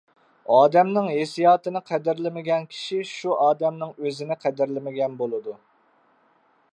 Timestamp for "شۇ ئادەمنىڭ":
3.11-3.93